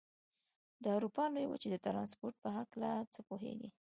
د 0.83 0.85
اروپا 0.95 1.25
لویې 1.33 1.49
وچې 1.49 1.67
د 1.71 1.75
ترانسپورت 1.85 2.35
په 2.43 2.49
هلکه 2.55 2.89
څه 3.13 3.19
پوهېږئ؟ 3.29 3.69